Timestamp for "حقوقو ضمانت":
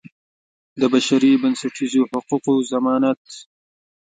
2.11-3.23